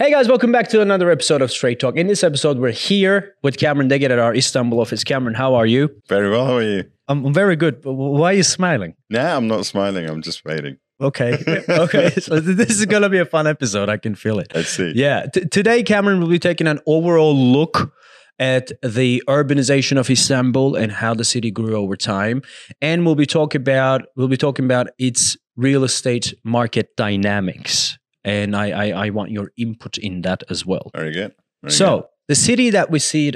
[0.00, 1.94] Hey guys, welcome back to another episode of Straight Talk.
[1.94, 5.04] In this episode, we're here with Cameron Deggin at our Istanbul office.
[5.04, 5.90] Cameron, how are you?
[6.08, 6.46] Very well.
[6.46, 6.84] How are you?
[7.08, 7.82] I'm I'm very good.
[7.82, 8.94] but Why are you smiling?
[9.10, 10.08] Nah, I'm not smiling.
[10.08, 10.78] I'm just waiting.
[11.02, 11.36] Okay.
[11.68, 12.14] okay.
[12.18, 13.90] So this is going to be a fun episode.
[13.90, 14.50] I can feel it.
[14.54, 14.90] Let's see.
[14.96, 15.26] Yeah.
[15.26, 17.92] T- today, Cameron will be taking an overall look
[18.38, 22.40] at the urbanization of Istanbul and how the city grew over time,
[22.80, 27.98] and we'll be talking about we'll be talking about its real estate market dynamics.
[28.24, 30.90] And I I, I want your input in that as well.
[30.94, 31.34] Very good.
[31.62, 32.04] Very so good.
[32.28, 33.32] the city that we see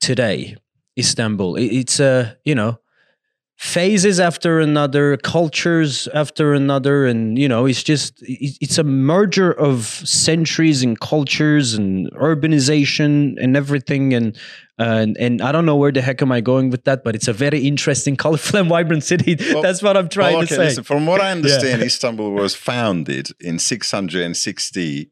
[0.00, 0.56] today,
[0.98, 2.79] Istanbul, i- it's a you know
[3.60, 9.84] phases after another, cultures after another, and you know it's just it's a merger of
[9.84, 14.36] centuries and cultures and urbanization and everything and.
[14.82, 17.28] And, and I don't know where the heck am I going with that, but it's
[17.28, 19.36] a very interesting, colorful, and vibrant city.
[19.52, 20.64] Well- That's what I'm trying Well, to okay, say.
[20.68, 25.10] listen, from what I understand, Istanbul was founded in 660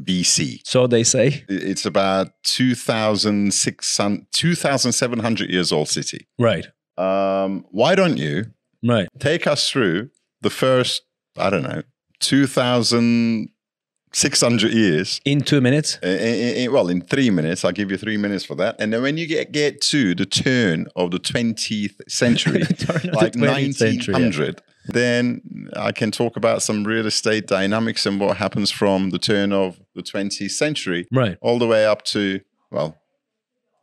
[0.00, 0.60] BC.
[0.64, 6.28] so they say, It's about 2,600 2,700 years old city.
[6.38, 6.66] right,
[7.00, 8.46] Um, why don't you
[8.84, 9.08] right.
[9.18, 10.10] take us through
[10.42, 11.02] the first,
[11.36, 11.82] I don't know,
[12.20, 17.96] 2,600 years In two minutes, I- I- I- well, in three minutes, I'll give you
[17.96, 18.76] three minutes for that.
[18.78, 23.02] And then when you get, get to the turn of the 20th century, Turn of
[23.02, 24.20] the like 20th century, yeah.
[24.20, 29.18] 1900, then I can talk about some real estate dynamics and what happens from the
[29.18, 31.36] turn of the 20th century right.
[31.40, 32.96] all the way up to, well,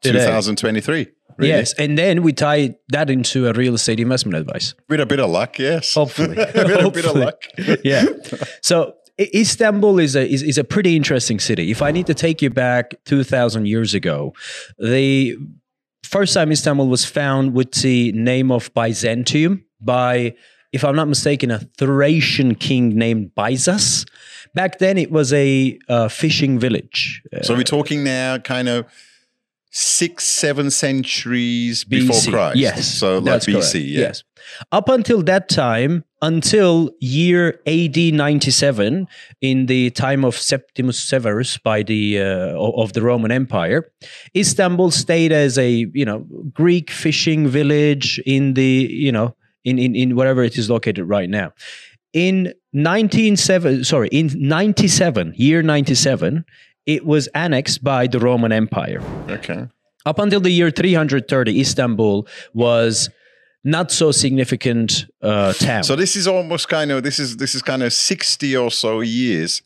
[0.02, 0.20] Today.
[0.20, 1.08] 2023.
[1.38, 1.50] Really.
[1.50, 4.74] Yes, and then we tie that into a real estate investment advice.
[4.90, 5.94] With a bit of luck, yes.
[5.94, 7.42] Hopefully, With a bit of luck.
[7.84, 8.06] yeah.
[8.62, 11.70] So Istanbul is a is, is a pretty interesting city.
[11.70, 14.34] If I need to take you back two thousand years ago,
[14.80, 15.38] the
[16.04, 20.36] first time Istanbul was found with the name of Byzantium by,
[20.72, 24.06] if I'm not mistaken, a Thracian king named Byzas.
[24.54, 27.22] Back then, it was a uh, fishing village.
[27.44, 28.86] So we're talking now kind of
[29.72, 32.32] six, seven centuries before BC.
[32.32, 32.58] Christ.
[32.58, 32.88] Yes.
[32.88, 34.00] So like BC, yeah.
[34.00, 34.24] Yes.
[34.72, 39.08] Up until that time, until year AD 97,
[39.42, 43.92] in the time of Septimus Severus by the uh, of the Roman Empire,
[44.36, 49.96] Istanbul stayed as a you know Greek fishing village in the you know in in,
[49.96, 51.52] in wherever it is located right now.
[52.14, 56.46] In 197 sorry in 97 year 97
[56.88, 59.68] it was annexed by the Roman Empire Okay.
[60.06, 63.10] up until the year 330 istanbul was
[63.64, 67.62] not so significant uh, town So this is almost kind of this is this is
[67.62, 69.62] kind of 60 or so years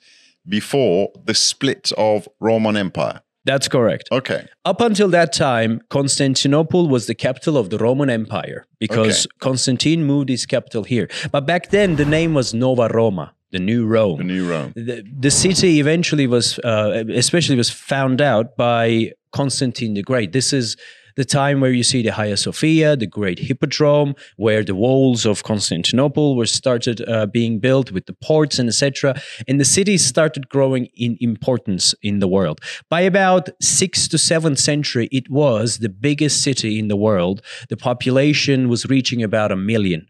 [0.47, 3.21] before the split of Roman Empire.
[3.45, 4.41] that's correct Okay.
[4.65, 10.29] up until that time constantinople was the capital of the roman empire because constantine moved
[10.29, 14.17] his capital here but back then the name was nova roma the new rome.
[14.17, 14.73] The new Rome.
[14.75, 20.31] the, the city eventually was uh, especially was found out by constantine the great.
[20.31, 20.77] This is
[21.15, 25.43] the time where you see the hagia sophia the great hippodrome where the walls of
[25.43, 29.13] constantinople were started uh, being built with the ports and etc
[29.47, 32.59] and the city started growing in importance in the world.
[32.89, 37.41] By about 6th to 7th century it was the biggest city in the world.
[37.69, 40.07] The population was reaching about a million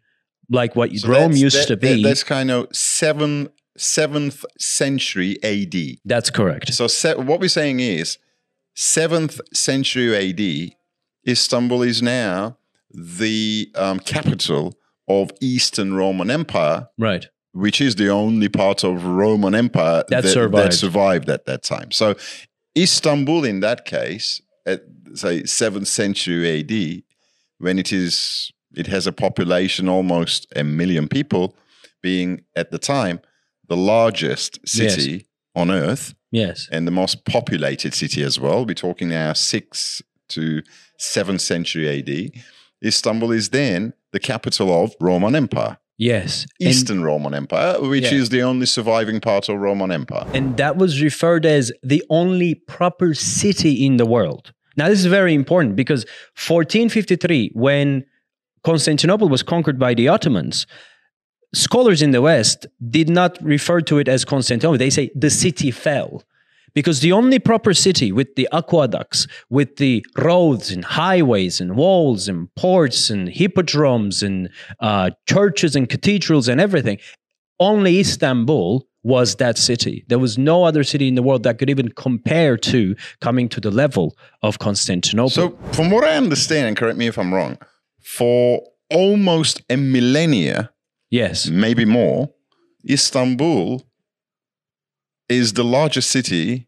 [0.52, 5.38] like what So rome used that- to be that- that's kind of seven seventh century
[5.44, 6.00] AD.
[6.06, 8.18] that's correct So se- what we're saying is
[8.76, 10.76] seventh century AD,
[11.28, 12.58] Istanbul is now
[12.94, 19.54] the um, capital of Eastern Roman Empire, right which is the only part of Roman
[19.56, 20.72] Empire That that, survived.
[20.72, 21.92] that survived at that time.
[21.92, 22.16] So
[22.78, 24.84] Istanbul, in that case, at
[25.16, 27.04] say seventh century AD,
[27.58, 31.56] when it is it has a population almost a million people,
[32.02, 33.20] being at the time
[33.68, 34.96] the largest Yes.
[34.96, 38.66] city on earth yes and the most populated city as well.
[38.66, 40.62] We're talking now six to
[40.98, 42.32] seventh century AD.
[42.84, 45.78] Istanbul is then the capital of Roman Empire.
[45.98, 46.48] Yes.
[46.60, 48.18] And, Eastern Roman Empire, which Yeah.
[48.20, 50.26] is the only surviving part of Roman Empire.
[50.34, 54.52] and that was referred as the only proper city in the world.
[54.78, 58.06] Now, this is very important because 1453, when
[58.64, 60.68] Constantinople was conquered by the Ottomans,
[61.54, 64.78] scholars in the West did not refer to it as Constantinople.
[64.78, 66.24] They say the city fell.
[66.74, 72.30] Because the only proper city with the aqueducts, with the roads and highways and walls
[72.30, 74.50] and ports and hippodromes and
[74.80, 76.98] uh, churches and cathedrals and everything,
[77.60, 80.06] only Istanbul was that city.
[80.08, 83.60] There was no other city in the world that could even compare to coming to
[83.60, 85.30] the level of Constantinople.
[85.30, 87.58] So, from what I understand, and correct me if I'm wrong,
[88.02, 90.72] for almost a millennia,
[91.10, 92.30] yes, maybe more,
[92.90, 93.84] Istanbul
[95.30, 96.68] is the largest city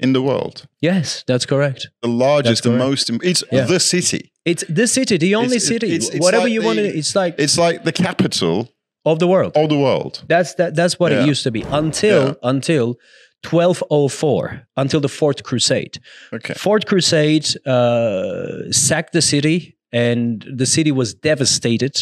[0.00, 0.66] in the world.
[0.80, 1.88] Yes, that's correct.
[2.02, 3.10] The largest, the most.
[3.22, 3.64] It's Yeah.
[3.66, 4.32] the city.
[4.44, 5.86] It's the city, the only It's- city.
[5.94, 6.84] it's- it's whatever like you want to.
[6.98, 8.68] It's like It's like the capital
[9.04, 9.52] of the world.
[9.56, 10.22] of the world.
[10.28, 10.74] That's that.
[10.74, 11.22] That's what Yeah.
[11.22, 12.34] it used to be until Yeah.
[12.42, 12.96] until
[13.42, 15.98] 1204, until the Fourth Crusade.
[16.32, 16.54] Okay.
[16.54, 21.96] Fourth Crusade uh, sacked the city, and the city was devastated.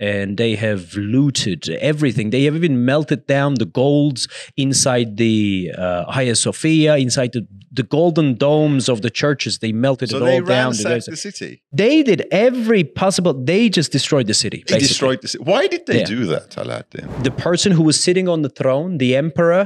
[0.00, 2.30] And they have looted everything.
[2.30, 7.84] They have even melted down the golds inside the uh, Hagia Sophia, inside the, the
[7.84, 9.52] golden domes of the churches.
[9.64, 10.70] They melted So it they all down.
[10.72, 11.62] ransacked the city.
[11.82, 13.32] They did every possible.
[13.52, 14.64] They just destroyed the city.
[14.66, 14.88] They basically.
[14.88, 15.44] destroyed the city.
[15.52, 16.16] Why did they Yeah.
[16.16, 17.06] do that, Alaattin?
[17.22, 19.64] the person who was sitting on the throne, the emperor,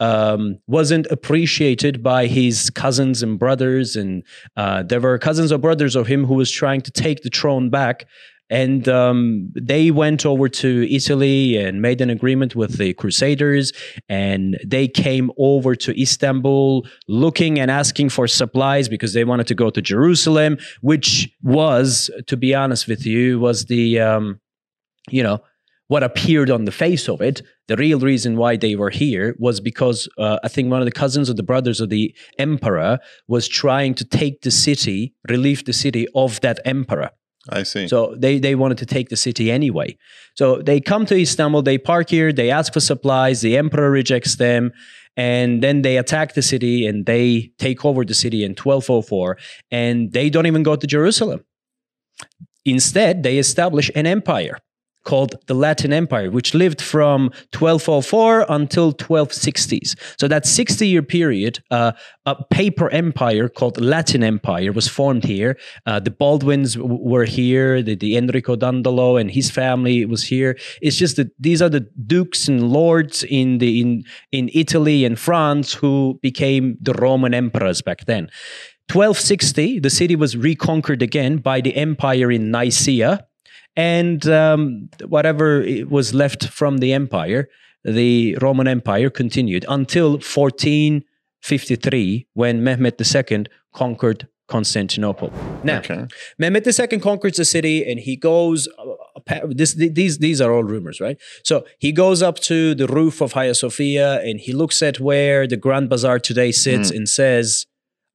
[0.00, 4.22] um, wasn't appreciated by his cousins and brothers, and
[4.56, 7.70] uh, there were cousins or brothers of him who was trying to take the throne
[7.70, 8.06] back.
[8.50, 13.72] And um, they went over to Italy and made an agreement with the Crusaders,
[14.08, 19.54] and they came over to Istanbul looking and asking for supplies because they wanted to
[19.54, 24.40] go to Jerusalem, which was, to be honest with you, was the um,
[25.10, 25.40] you know
[25.88, 29.60] what appeared on the face of it the real reason why they were here was
[29.60, 32.98] because uh, i think one of the cousins or the brothers of the emperor
[33.28, 37.10] was trying to take the city relieve the city of that emperor
[37.50, 37.88] I see.
[37.88, 39.98] so they, they wanted to take the city anyway.
[40.34, 44.36] So they come to Istanbul, they park here, they ask for supplies, the emperor rejects
[44.36, 44.72] them,
[45.16, 49.36] and then they attack the city and they take over the city in 1204,
[49.70, 51.44] and they don't even go to Jerusalem.
[52.64, 54.58] Instead, they establish an empire
[55.04, 59.94] called the Latin Empire, which lived from 1204 until 1260s.
[60.18, 61.92] So that 60 year period, uh,
[62.26, 65.58] a paper empire called Latin Empire was formed here.
[65.86, 70.56] Uh, the Baldwins w- were here, the, the Enrico Dandolo and his family was here.
[70.80, 75.18] It's just that these are the dukes and lords in the in in Italy and
[75.18, 78.30] France who became the Roman emperors back then.
[78.92, 83.26] 1260, the city was reconquered again by the empire in Nicaea
[83.76, 87.48] and um, whatever was left from the empire,
[87.84, 95.32] the Roman Empire continued until 1453 when Mehmed II conquered Constantinople.
[95.62, 96.06] Now, okay.
[96.38, 98.68] Mehmed II conquers the city and he goes.
[98.78, 101.16] uh, This, these, these are all rumors, right?
[101.44, 105.46] So he goes up to the roof of Hagia Sophia and he looks at where
[105.46, 107.66] the Grand Bazaar today sits and says,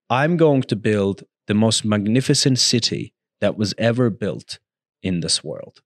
[0.10, 4.60] I'm going to build the most magnificent city that was ever built
[5.02, 5.82] in this world.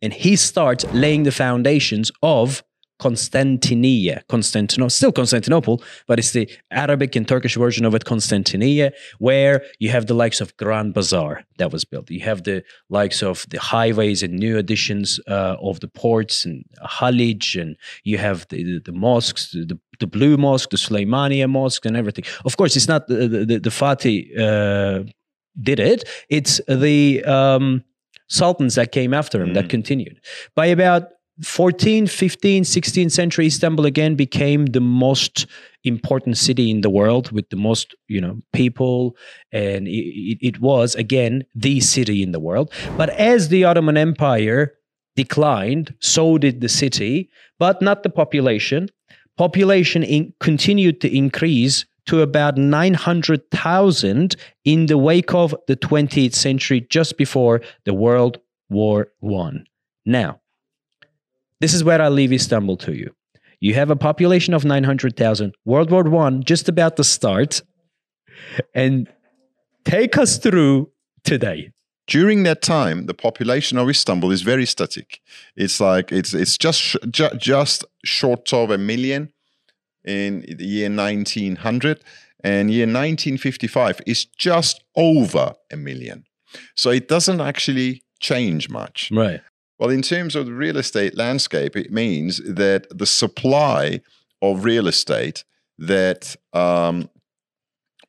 [0.00, 2.62] And he starts laying the foundations of
[3.00, 9.62] Konstantiniyye, Constantinople, still Constantinople, but it's the Arabic and Turkish version of it, Konstantiniyye, where
[9.78, 12.10] you have the likes of Grand Bazaar that was built.
[12.10, 16.64] You have the likes of the highways and new additions uh, of the ports and
[16.82, 21.86] Halij, and you have the, the, the mosques, the, the Blue Mosque, the Süleymaniye Mosque,
[21.86, 22.24] and everything.
[22.44, 25.04] Of course, it's not the, the, the, the Fatih uh,
[25.60, 27.84] did it, it's the um,
[28.28, 29.70] sultans that came after him that Mm.
[29.70, 30.20] continued.
[30.54, 31.04] By about
[31.42, 35.46] 14, 15, 16th century, Istanbul again became the most
[35.84, 39.16] important city in the world with the most, you know, people.
[39.52, 39.90] And it,
[40.32, 42.72] it, it was, again, the city in the world.
[42.96, 44.74] But as the Ottoman Empire
[45.14, 48.88] declined, so did the city, but not the population.
[49.36, 56.86] Population in, continued to increase to about 900,000 in the wake of the 20th century,
[56.90, 58.38] just before the World
[58.68, 59.66] War One.
[60.04, 60.40] Now,
[61.60, 63.14] this is where I leave Istanbul to you.
[63.60, 67.62] You have a population of 900,000, World War One just about to start,
[68.74, 69.08] and
[69.84, 70.90] take us through
[71.24, 71.72] today.
[72.06, 75.20] During that time, the population of Istanbul is very static.
[75.56, 79.30] It's like it's it's just sh- ju- just short of a million
[80.08, 82.02] in the year 1900,
[82.42, 86.24] and year 1955 is just over a million.
[86.74, 89.10] So it doesn't actually change much.
[89.12, 89.40] Right.
[89.78, 94.00] Well, in terms of the real estate landscape, it means that the supply
[94.42, 95.44] of real estate
[95.78, 97.08] that um,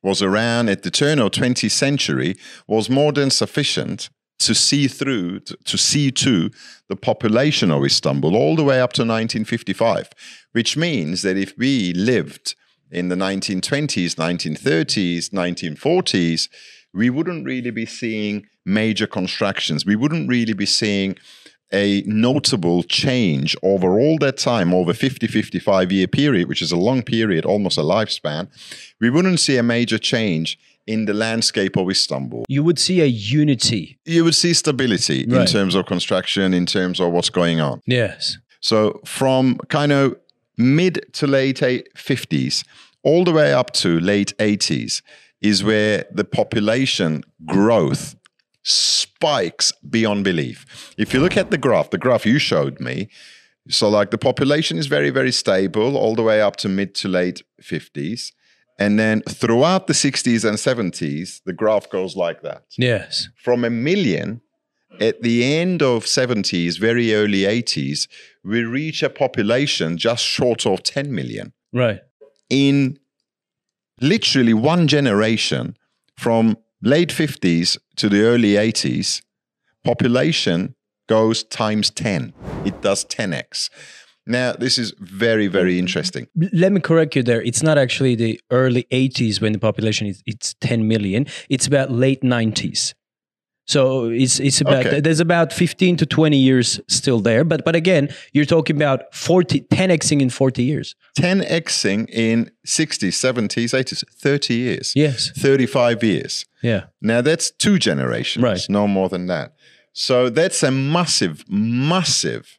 [0.02, 5.40] was around at the turn of 20th century was more than sufficient to see through,
[5.40, 6.50] to, see to
[6.88, 10.10] the population of Istanbul all the way up to 1955,
[10.52, 12.54] which means that if we lived
[12.90, 16.48] in the 1920s, 1930s, 1940s,
[16.92, 19.86] we wouldn't really be seeing major constructions.
[19.86, 21.16] We wouldn't really be seeing
[21.72, 26.76] a notable change over all that time, over 50, 55 year period, which is a
[26.76, 28.48] long period, almost a lifespan,
[29.00, 30.58] we wouldn't see a major change
[30.92, 32.44] in the landscape of Istanbul.
[32.48, 33.98] You would see a unity.
[34.04, 37.80] You would see stability in terms of construction, in terms of what's going on.
[37.86, 38.38] Yes.
[38.60, 40.16] So from kind of
[40.58, 42.64] mid to late eight- 50s
[43.02, 45.02] all the way up to late 80s
[45.40, 48.16] is where the population growth
[48.62, 50.92] spikes beyond belief.
[50.98, 53.08] If you look at the graph, the graph you showed me,
[53.68, 57.08] so like the population is very, very stable all the way up to mid to
[57.08, 58.32] late 50s.
[58.80, 62.64] And then throughout the 60s and 70s, the graph goes like that.
[62.78, 63.28] Yes.
[63.36, 64.40] From a million
[64.98, 68.08] at the end of 70s, very early 80s,
[68.42, 71.52] we reach a population just short of 10 million.
[71.74, 72.00] Right.
[72.48, 72.98] In
[74.00, 75.76] literally one generation,
[76.16, 79.22] from late 50s to the early 80s,
[79.84, 80.74] population
[81.06, 82.32] goes times 10.
[82.64, 83.68] It does 10x.
[84.30, 86.28] Now, this is very, very interesting.
[86.52, 87.42] Let me correct you there.
[87.42, 91.26] It's not actually the early 80s when the population is it's 10 million.
[91.48, 92.94] It's about late 90s.
[93.66, 95.00] So it's it's about Okay.
[95.00, 97.44] there's about 15 to 20 years still there.
[97.44, 100.94] But but again, you're talking about 40 10xing in 40 years.
[101.18, 105.30] 10xing in 60s, 70s, 80s, 30 years, Yes.
[105.38, 106.44] 35 years.
[106.62, 106.84] Yeah.
[107.00, 108.60] Now that's two generations, Right.
[108.68, 109.52] no more than that.
[109.92, 112.58] So that's a massive, massive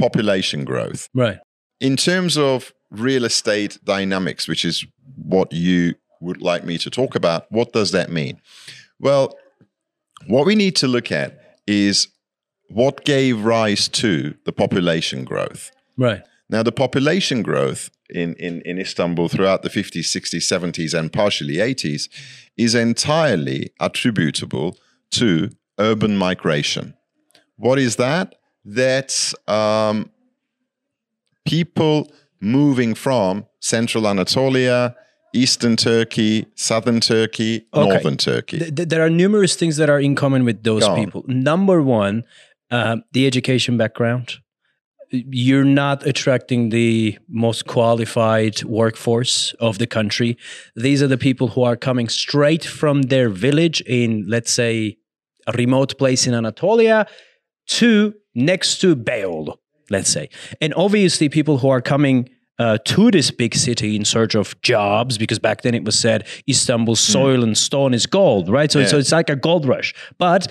[0.00, 1.08] population growth.
[1.14, 1.38] Right.
[1.80, 4.84] In terms of real estate dynamics, which is
[5.16, 8.40] what you would like me to talk about, what does that mean?
[8.98, 9.36] Well,
[10.26, 12.08] what we need to look at is
[12.68, 15.70] what gave rise to the population growth.
[15.96, 16.22] Right.
[16.48, 21.56] Now, the population growth in, in, in Istanbul throughout the 50s, 60s, 70s, and partially
[21.56, 22.08] 80s
[22.56, 24.76] is entirely attributable
[25.12, 26.94] to urban migration.
[27.56, 28.34] What is that?
[28.64, 30.10] That's um,
[31.46, 34.94] people moving from central Anatolia,
[35.34, 37.88] eastern Turkey, southern Turkey, Okay.
[37.88, 38.58] northern Turkey.
[38.58, 41.04] Th- th- there are numerous things that are in common with those Go on.
[41.04, 41.24] people.
[41.26, 42.24] Number one,
[42.70, 44.34] um, the education background.
[45.12, 50.36] You're not attracting the most qualified workforce of the country.
[50.76, 54.98] These are the people who are coming straight from their village in, let's say,
[55.48, 57.08] a remote place in Anatolia
[57.68, 59.56] to next to Beyoğlu,
[59.90, 60.28] let's say.
[60.60, 65.16] And obviously, people who are coming uh, to this big city in search of jobs,
[65.16, 68.70] because back then it was said Istanbul's soil and stone is gold, right?
[68.70, 69.94] So, so it's like a gold rush.
[70.18, 70.48] But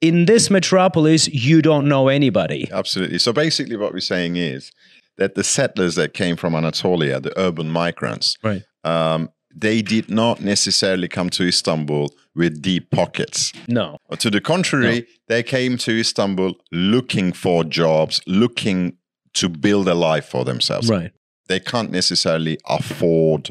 [0.00, 2.68] in this metropolis, you don't know anybody.
[2.70, 3.18] Absolutely.
[3.18, 4.70] So basically, what we're saying is
[5.16, 8.62] that the settlers that came from Anatolia, the urban migrants, Right.
[8.84, 13.52] um, they did not necessarily come to Istanbul with deep pockets.
[13.66, 13.98] No.
[14.18, 18.96] To the contrary, they came to Istanbul looking for jobs, looking
[19.34, 20.88] to build a life for themselves.
[20.88, 21.12] Right.
[21.48, 23.50] They can't necessarily afford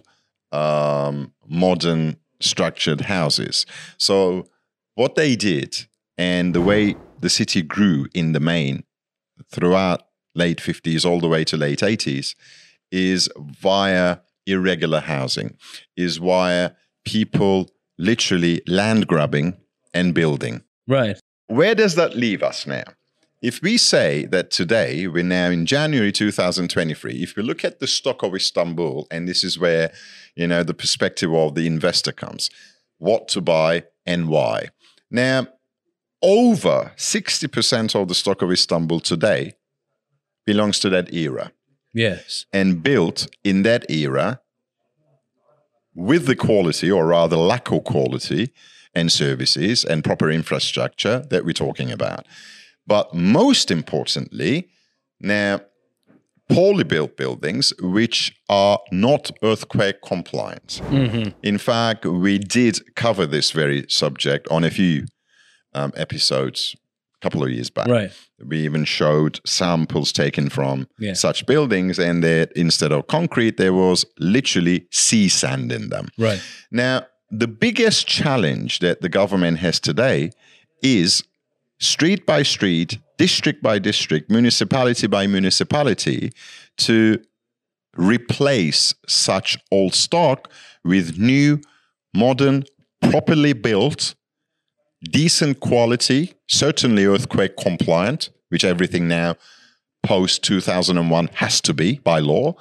[0.52, 3.66] um, modern structured houses.
[3.98, 4.48] So,
[4.96, 5.88] what they did
[6.18, 8.84] and the way the city grew in the main
[9.52, 10.04] throughout
[10.36, 12.36] late 50s all the way to late 80s
[12.92, 15.58] is via irregular housing,
[15.96, 16.72] is via
[17.06, 19.58] people literally land grabbing
[19.94, 20.64] and building.
[20.88, 21.20] Right.
[21.48, 22.84] Where does that leave us now?
[23.42, 27.86] If we say that today, we're now in January 2023, if we look at the
[27.86, 29.92] stock of Istanbul, and this is where,
[30.36, 32.50] you know, the perspective of the investor comes,
[32.98, 34.70] what to buy and why.
[35.12, 35.48] Now,
[36.24, 39.54] over 60% of the stock of Istanbul today
[40.46, 41.52] belongs to that era
[41.94, 42.46] Yes.
[42.54, 44.42] and built in that era
[45.96, 48.54] with the quality, or rather lack of quality,
[48.94, 52.26] and services and proper infrastructure that we're talking about.
[52.86, 54.70] But most importantly,
[55.20, 55.62] now,
[56.50, 60.82] poorly built buildings which are not earthquake compliant.
[60.88, 65.06] hmm In fact, we did cover this very subject on a few
[65.74, 66.76] um, episodes
[67.22, 67.88] couple of years back.
[67.88, 68.12] Right.
[68.46, 71.14] We even showed samples taken from Yeah.
[71.14, 76.10] such buildings, and that instead of concrete, there was literally sea sand in them.
[76.18, 76.42] Right.
[76.72, 80.32] Now, the biggest challenge that the government has today
[80.84, 81.24] is
[81.80, 86.32] street by street, district by district, municipality by municipality
[86.78, 87.20] to
[87.98, 90.52] replace such old stock
[90.84, 91.60] with new,
[92.14, 92.64] modern,
[93.02, 94.16] properly built,
[95.04, 99.36] decent quality, certainly earthquake compliant, which everything now
[100.04, 102.56] post 2001 has to be by law,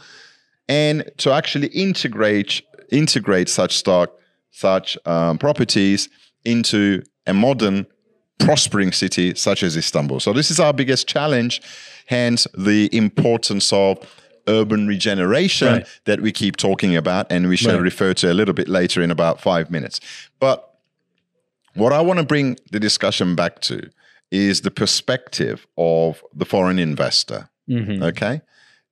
[0.69, 2.63] and to actually integrate
[2.93, 4.13] integrate such stock,
[4.53, 6.09] such um, properties
[6.45, 7.85] into a modern,
[8.39, 10.21] prospering city such as Istanbul.
[10.21, 11.61] So this is our biggest challenge.
[12.07, 13.99] Hence the importance of
[14.47, 15.87] urban regeneration Right.
[16.05, 17.83] that we keep talking about, and we shall Right.
[17.83, 19.99] refer to a little bit later in about five minutes.
[20.39, 20.66] But
[21.77, 23.91] what I want to bring the discussion back to
[24.31, 27.49] is the perspective of the foreign investor.
[27.69, 28.41] hmm Okay.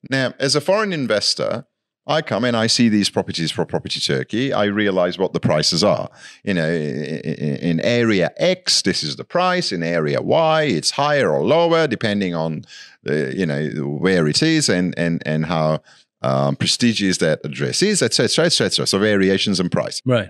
[0.09, 1.65] Now, as a foreign investor,
[2.07, 4.53] I come and I see these properties for Property Turkey.
[4.53, 6.09] I realize what the prices are.
[6.43, 9.71] You know, in area X, this is the price.
[9.71, 12.65] In area Y, it's higher or lower depending on,
[13.03, 15.81] the, you know, where it is and and and how
[16.21, 18.85] um, prestigious that address is, etc., etc.
[18.85, 20.01] So variations in price.
[20.05, 20.29] Right.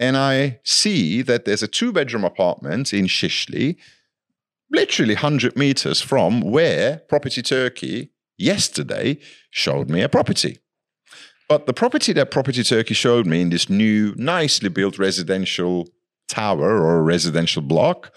[0.00, 3.76] And I see that there's a two-bedroom apartment in Shishli,
[4.70, 9.18] literally 100 meters from where Property Turkey yesterday
[9.50, 10.58] showed me a property.
[11.48, 15.88] But the property that Property Turkey showed me in this new, nicely built residential
[16.28, 18.14] tower or residential block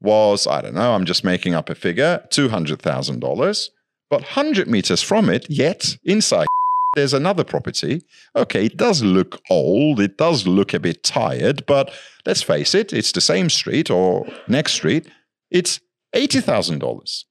[0.00, 3.68] was, I don't know, I'm just making up a figure, $200,000.
[4.10, 6.46] But 100 meters from it, yet inside,
[6.94, 8.02] there's another property.
[8.36, 11.92] Okay, it does look old, it does look a bit tired, but
[12.26, 15.08] let's face it, it's the same street or next street.
[15.50, 15.80] It's
[16.14, 17.24] $80,000.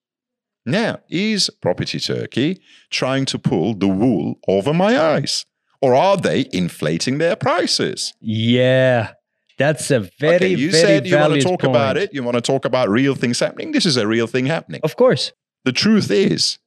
[0.66, 5.46] Now, is Property Turkey trying to pull the wool over my eyes?
[5.82, 8.14] Or are they inflating their prices?
[8.20, 9.14] Yeah.
[9.58, 11.72] That's a very, okay, you very said you want to talk point.
[11.76, 12.14] about it.
[12.14, 13.72] You want to talk about real things happening.
[13.72, 14.82] This is a real thing happening.
[14.84, 15.34] Of course.
[15.66, 16.60] The truth is,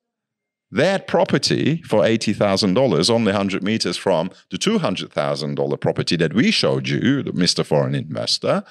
[0.75, 7.23] that property for $80,000, only 100 meters from the $200,000 property that we showed you,
[7.25, 7.65] Mr.
[7.65, 8.65] Foreign Investor,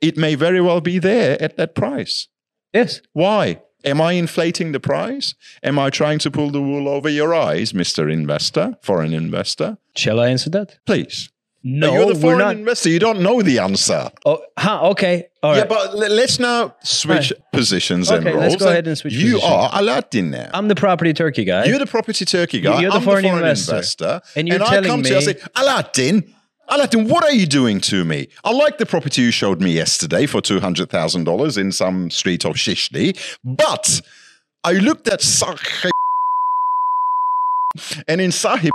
[0.00, 2.28] it may very well be there at that price.
[2.74, 3.00] Yes.
[3.12, 3.62] Why?
[3.84, 5.34] Am I inflating the price?
[5.62, 8.12] Am I trying to pull the wool over your eyes, Mr.
[8.12, 9.78] Investor, foreign investor?
[9.96, 10.78] Shall I answer that?
[10.86, 11.30] Please.
[11.64, 12.56] No, you're the foreign not...
[12.56, 12.88] investor.
[12.88, 14.10] You don't know the answer.
[14.26, 15.28] Oh, huh, okay.
[15.42, 15.58] All right.
[15.58, 17.52] Yeah, but let's now switch right.
[17.52, 18.52] positions okay, and roles.
[18.52, 19.14] Let's go ahead and switch.
[19.14, 19.52] You positions.
[19.52, 20.50] are Alaattin now.
[20.52, 21.66] I'm the property turkey guy.
[21.66, 22.80] You're the property turkey guy.
[22.80, 23.76] You're the foreign, the foreign investor.
[23.76, 24.20] investor.
[24.34, 26.28] And you're and telling I come me, to you, I say, Alaattin,
[26.68, 28.28] Alaattin, what are you doing to me?
[28.44, 33.16] I like the property you showed me yesterday for $200,000 in some street of Shishli,
[33.44, 34.00] but
[34.64, 35.92] I looked at Sahib
[38.08, 38.72] and in Sahib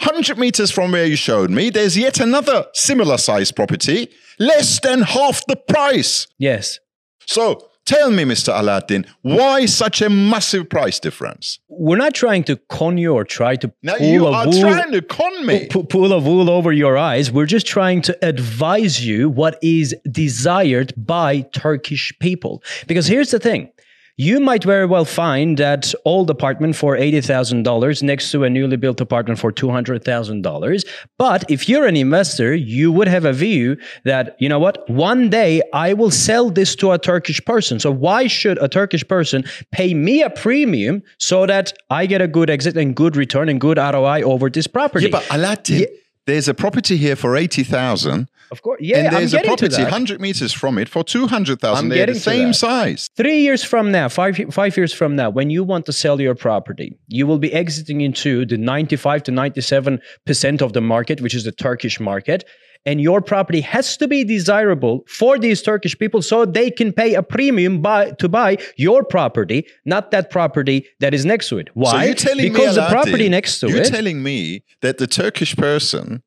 [0.00, 5.02] 100 meters from where you showed me, there's yet another similar size property, less than
[5.02, 6.26] half the price.
[6.38, 6.78] Yes.
[7.26, 8.52] So tell me, Mr.
[8.52, 11.58] Alaattin, why such a massive price difference?
[11.68, 14.60] We're not trying to con you or try to now pull you a are wool,
[14.60, 15.66] trying to con me.
[15.68, 17.32] Pull, pull a wool over your eyes.
[17.32, 22.62] We're just trying to advise you what is desired by Turkish people.
[22.86, 23.70] Because here's the thing
[24.18, 29.00] you might very well find that old apartment for $80,000 next to a newly built
[29.00, 30.86] apartment for $200,000.
[31.18, 35.28] But if you're an investor, you would have a view that, you know what, one
[35.28, 37.78] day I will sell this to a Turkish person.
[37.78, 42.28] So why should a Turkish person pay me a premium so that I get a
[42.28, 45.06] good exit and good return and good ROI over this property?
[45.06, 45.86] Yeah, but Alaattin, yeah.
[46.26, 48.98] There's a property here for 80,000 of course, yeah.
[48.98, 51.88] And there's a property 100 meters from it for 200,000.
[51.88, 53.10] They're the same size.
[53.16, 56.34] Three years from now, five five years from now, when you want to sell your
[56.34, 61.34] property, you will be exiting into the 95 to 97 percent of the market, which
[61.34, 62.44] is the Turkish market.
[62.84, 67.14] And your property has to be desirable for these Turkish people so they can pay
[67.14, 71.68] a premium buy, to buy your property, not that property that is next to it.
[71.74, 72.14] Why?
[72.14, 73.80] So because me, the property next to you're it.
[73.84, 76.22] You're telling me that the Turkish person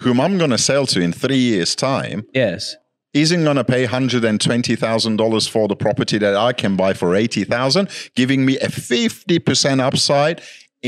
[0.00, 2.76] whom I'm going to sell to in three years' time, yes,
[3.14, 8.44] isn't going to pay $120,000 for the property that I can buy for 80,000, giving
[8.44, 10.42] me a 50% upside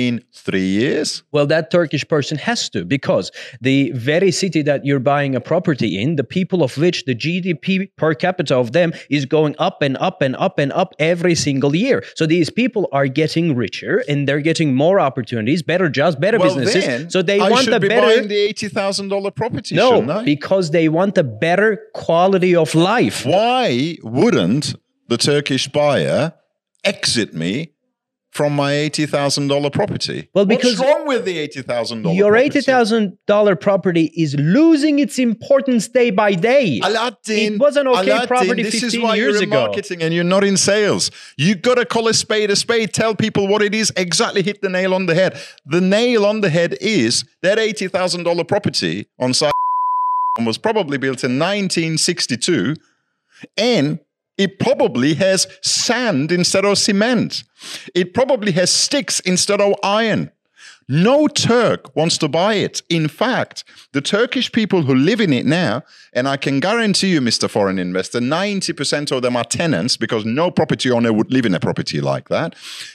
[0.07, 1.25] in three years?
[1.33, 3.31] Well, that Turkish person has to because
[3.61, 7.91] the very city that you're buying a property in, the people of which the GDP
[7.97, 11.75] per capita of them is going up and up and up and up every single
[11.75, 12.05] year.
[12.15, 16.55] So these people are getting richer and they're getting more opportunities, better jobs, better well,
[16.55, 17.13] businesses.
[17.13, 19.75] So they I want a be better buying the eighty thousand dollar property.
[19.75, 23.27] No, because they want a better quality of life.
[23.27, 24.75] Why wouldn't
[25.09, 26.35] the Turkish buyer
[26.85, 27.73] exit me
[28.39, 30.29] from my eighty thousand dollar property.
[30.33, 32.15] Well, because what's wrong with the eighty thousand dollar?
[32.15, 36.79] Your eighty thousand dollar property is losing its importance day by day.
[36.79, 39.57] Alaattin, it was an okay Alaattin, property this fifteen is why years you're ago.
[39.59, 41.11] in marketing and you're not in sales.
[41.37, 42.95] You got to call a spade a spade.
[42.95, 43.93] Tell people what it is.
[43.97, 45.37] Exactly, hit the nail on the head.
[45.67, 49.53] The nail on the head is that eighty thousand dollar property on site
[50.39, 52.77] was probably built in 1962,
[53.57, 53.99] and
[54.39, 57.43] it probably has sand instead of cement.
[57.95, 60.31] It probably has sticks instead of iron.
[60.91, 62.81] No Turk wants to buy it.
[62.89, 65.83] In fact, the Turkish people who live in it now,
[66.15, 67.51] and I can guarantee you, Mr.
[67.51, 71.61] Foreign Investor, 90% of them are tenants because no property owner would live in a
[71.61, 72.55] property like that.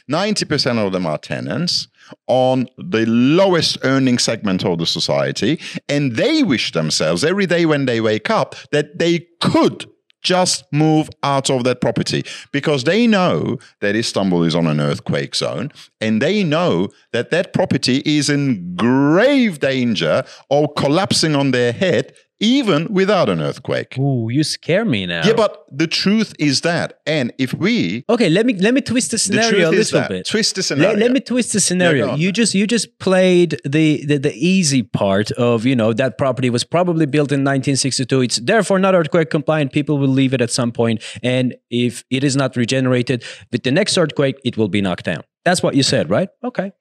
[0.09, 1.87] 90% of them are tenants
[2.25, 5.59] on the lowest earning segment of the society.
[5.87, 9.85] And they wish themselves every day when they wake up that they could
[10.23, 15.35] just move out of that property because they know that Istanbul is on an earthquake
[15.35, 15.71] zone
[16.03, 22.13] and they know that that property is in grave danger of collapsing on their head
[22.43, 23.97] even without an earthquake.
[23.97, 25.21] Ooh, you scare me now.
[25.25, 26.99] Yeah, but the truth is that.
[27.05, 30.09] And if we okay, let me let me twist the scenario truth a little that.
[30.09, 30.27] bit.
[30.27, 30.91] Twist the scenario.
[30.91, 32.09] Let, let me twist the scenario.
[32.09, 32.19] on.
[32.19, 36.49] you just you just played the, the the easy part of you know that property
[36.49, 38.21] was probably built in 1962.
[38.21, 39.71] It's therefore not earthquake compliant.
[39.71, 43.71] People will leave it at some point, and if it is not regenerated with the
[43.71, 45.23] next earthquake, it will be knocked down.
[45.45, 46.29] That's what you said, right?
[46.43, 46.71] Okay.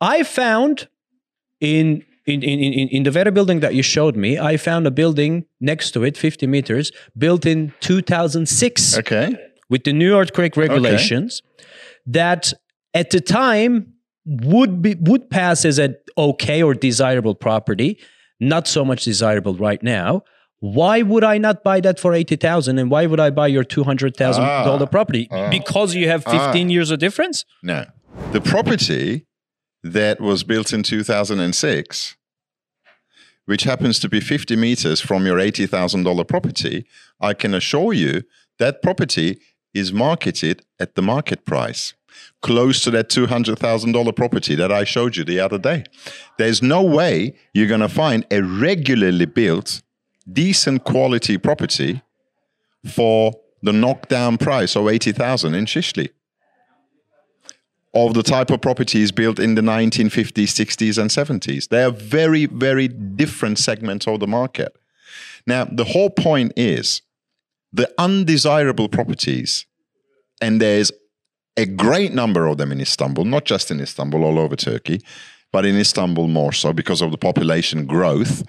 [0.00, 0.88] I found
[1.60, 4.90] in in, in, in, in the very building that you showed me, I found a
[4.90, 9.34] building next to it, 50 meters, built in 2006 Okay.
[9.68, 11.42] with the new York earthquake regulations
[12.06, 12.52] that
[12.94, 13.94] at the time
[14.26, 17.98] would be would pass as an okay or desirable property,
[18.38, 20.22] not so much desirable right now.
[20.60, 23.64] Why would I not buy that for eighty thousand, and why would I buy your
[23.64, 24.86] two hundred thousand dollar Ah.
[24.86, 25.28] property?
[25.50, 27.44] because you have fifteen years of difference.
[27.62, 27.86] No.
[28.32, 29.26] The property
[29.82, 32.16] that was built in 2006,
[33.46, 36.84] which happens to be 50 meters from your $80,000 property,
[37.20, 38.22] I can assure you
[38.58, 39.38] that property
[39.72, 41.94] is marketed at the market price,
[42.42, 45.84] close to that $200,000 property that I showed you the other day.
[46.36, 49.82] There's no way you're going to find a regularly built,
[50.32, 52.02] decent quality property
[52.86, 56.10] for the knockdown price of 80,000 in Shishli
[57.92, 61.68] of the type of properties built in the 1950s, 60s, and 70s.
[61.68, 64.76] They are very, very different segments of the market.
[65.46, 67.02] Now, the whole point is
[67.72, 69.66] the undesirable properties,
[70.40, 70.92] and there's
[71.56, 75.00] a great number of them in Istanbul, not just in Istanbul, all over Turkey,
[75.52, 78.44] but in Istanbul more so because of the population growth.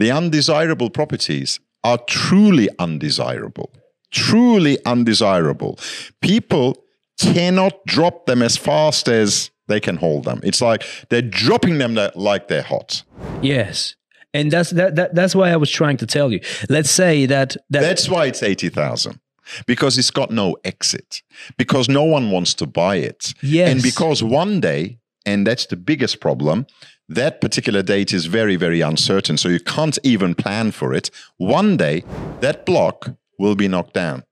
[0.00, 3.70] The undesirable properties are truly undesirable,
[4.10, 5.78] truly undesirable.
[6.22, 6.82] People
[7.20, 10.40] cannot drop them as fast as they can hold them.
[10.42, 13.02] It's like they're dropping them like they're hot.
[13.42, 13.94] Yes,
[14.32, 16.40] and that's that, that that's why I was trying to tell you.
[16.70, 19.20] Let's say that that That's why it's 80,000.
[19.66, 21.22] Because it's got no exit.
[21.58, 23.34] Because no one wants to buy it.
[23.42, 23.70] Yes.
[23.70, 26.66] And because one day, and that's the biggest problem,
[27.10, 29.36] that particular date is very, very uncertain.
[29.36, 31.10] So you can't even plan for it.
[31.36, 32.04] One day,
[32.40, 34.22] that block will be knocked down.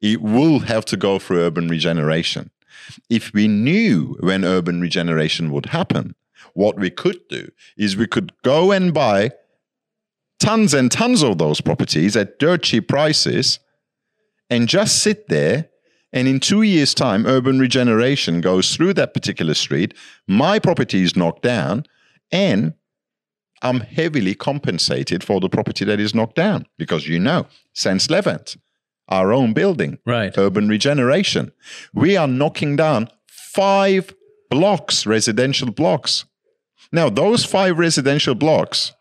[0.00, 2.50] It will have to go through urban regeneration.
[3.10, 6.14] If we knew when urban regeneration would happen,
[6.54, 9.32] what we could do is we could go and buy
[10.40, 13.60] tons and tons of those properties at dirt cheap prices
[14.48, 15.68] and just sit there.
[16.12, 19.94] And in two years' time, urban regeneration goes through that particular street.
[20.26, 21.86] My property is knocked down,
[22.32, 22.74] and
[23.62, 28.10] I'm heavily compensated for the property that is knocked down because you know, St.
[28.10, 28.56] Levent,
[29.08, 30.36] our own building, right.
[30.36, 31.52] urban regeneration,
[31.94, 34.14] we are knocking down five
[34.50, 36.24] blocks, residential blocks.
[36.92, 38.92] Now, those five residential blocks,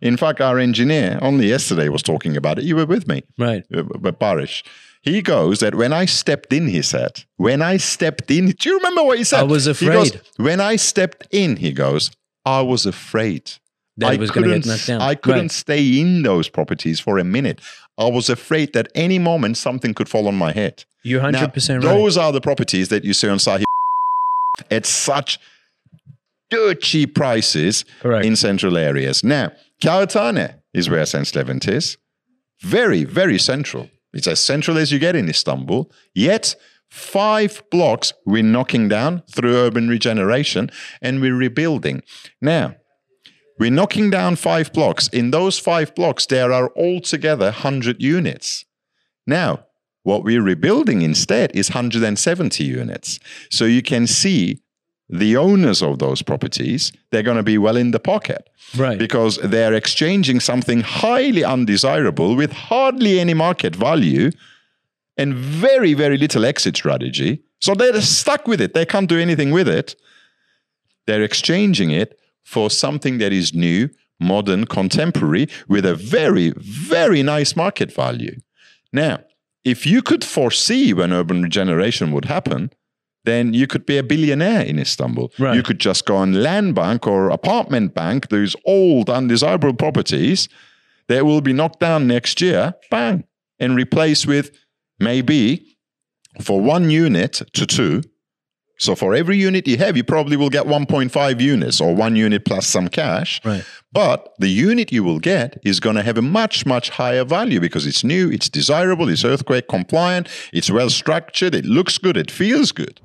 [0.00, 2.64] in fact, our engineer only yesterday was talking about it.
[2.64, 3.64] You were with me Right.
[3.74, 4.62] uh, but Barish.
[5.02, 8.76] He goes that when I stepped in, he said, when I stepped in, do you
[8.76, 9.40] remember what he said?
[9.40, 10.20] I was He goes, afraid.
[10.36, 12.10] when I stepped in, he goes,
[12.44, 13.52] I was afraid.
[13.96, 15.00] That I was couldn't, knocked down.
[15.00, 15.50] I couldn't Right.
[15.50, 17.60] stay in those properties for a minute.
[17.98, 20.84] I was afraid that any moment something could fall on my head.
[21.02, 21.92] You're hundred percent right.
[21.94, 23.64] those are the properties that you see on Sahib
[24.70, 25.38] at such
[26.50, 28.24] dirt cheap prices Correct.
[28.26, 29.22] in central areas.
[29.24, 31.34] Now, Kağıthane is where St.
[31.34, 31.96] Levent is.
[32.62, 33.88] Very, very central.
[34.12, 35.90] It's as central as you get in Istanbul.
[36.14, 36.56] Yet,
[36.88, 40.70] five blocks we're knocking down through urban regeneration
[41.00, 42.02] and we're rebuilding.
[42.40, 42.74] Now,
[43.58, 45.08] we're knocking down five blocks.
[45.08, 48.64] In those five blocks, there are altogether 100 units.
[49.26, 49.66] Now,
[50.02, 53.20] what we're rebuilding instead is 170 units.
[53.50, 54.62] So you can see
[55.10, 58.98] the owners of those properties, they're going to be well in the pocket right.
[58.98, 64.30] because they're exchanging something highly undesirable with hardly any market value
[65.16, 67.42] and very, very little exit strategy.
[67.60, 68.72] So they're stuck with it.
[68.72, 69.96] They can't do anything with it.
[71.06, 77.56] They're exchanging it for something that is new, modern, contemporary, with a very, very nice
[77.56, 78.36] market value.
[78.92, 79.20] Now,
[79.64, 82.70] if you could foresee when urban regeneration would happen,
[83.24, 85.32] then you could be a billionaire in Istanbul.
[85.38, 85.54] Right.
[85.54, 90.48] You could just go on land bank or apartment bank, those old undesirable properties
[91.08, 93.24] that will be knocked down next year, bang,
[93.58, 94.50] and replaced with
[94.98, 95.76] maybe
[96.40, 98.02] for one unit to two,
[98.80, 102.46] So for every unit you have, you probably will get 1.5 units or one unit
[102.46, 103.38] plus some cash.
[103.44, 103.62] Right.
[103.92, 107.60] But the unit you will get is going to have a much, much higher value
[107.60, 112.30] because it's new, it's desirable, it's earthquake compliant, it's well structured, it looks good, it
[112.30, 113.02] feels good.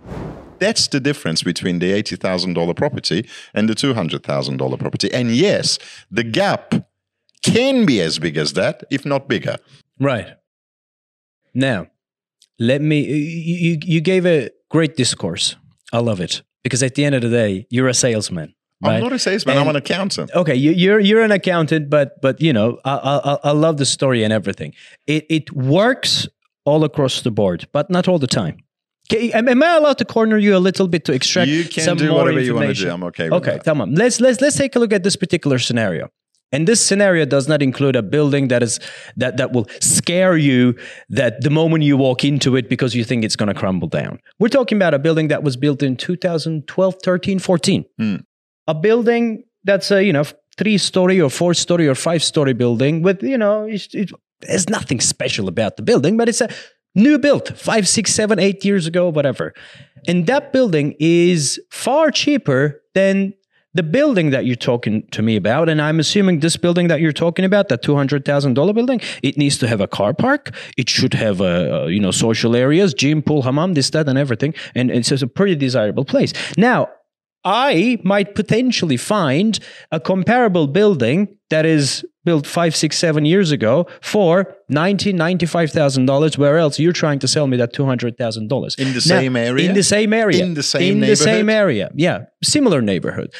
[0.59, 5.13] That's the difference between the $80,000 property and the $200,000 property.
[5.13, 5.77] And yes,
[6.09, 6.73] the gap
[7.43, 9.57] can be as big as that, if not bigger.
[9.99, 10.37] Right.
[11.53, 11.87] Now,
[12.59, 13.01] let me.
[13.01, 15.57] You, you, you gave a great discourse.
[15.95, 18.53] I love it because at the end of the day, you're a salesman.
[18.83, 18.95] Right?
[18.97, 19.57] I'm not a salesman.
[19.57, 20.29] I'm an accountant.
[20.35, 23.85] Okay, you, you're you're an accountant, but but you know, I, I I love the
[23.85, 24.73] story and everything.
[25.07, 26.27] It it works
[26.65, 28.57] all across the board, but not all the time.
[29.07, 31.83] Okay, am, am I allowed to corner you a little bit to extract You can
[31.83, 32.89] some do more whatever you want to do.
[32.89, 33.63] I'm okay with Okay, that.
[33.63, 33.95] come on.
[33.95, 36.09] Let's let's let's take a look at this particular scenario.
[36.51, 38.79] And this scenario does not include a building that is
[39.17, 40.75] that that will scare you
[41.09, 44.19] that the moment you walk into it because you think it's going to crumble down.
[44.39, 47.85] We're talking about a building that was built in 2012, 13, 14.
[47.97, 48.15] Hmm.
[48.67, 50.23] A building that's a, you know,
[50.57, 54.69] three story or four story or five story building with, you know, it's, it, there's
[54.69, 56.49] nothing special about the building, but it's a
[56.93, 59.53] new built five, six, seven, eight years ago, whatever.
[60.07, 63.33] And that building is far cheaper than
[63.75, 65.69] the building that you're talking to me about.
[65.69, 69.67] And I'm assuming this building that you're talking about, that $200,000 building, it needs to
[69.67, 70.55] have a car park.
[70.77, 74.17] It should have, uh, uh, you know, social areas, gym, pool, hammam, this, that, and
[74.17, 74.53] everything.
[74.73, 76.33] And it's a pretty desirable place.
[76.57, 76.89] Now,
[77.43, 79.59] I might potentially find
[79.91, 86.07] a comparable building that is built five, six, seven years ago for ninety, ninety-five thousand
[86.07, 86.37] dollars.
[86.37, 89.35] Where else you're trying to sell me that two hundred thousand dollars In the same
[89.35, 89.69] area?
[89.69, 90.43] In the same area.
[90.43, 91.91] In the same In the same area.
[91.93, 93.31] Yeah, similar neighborhood.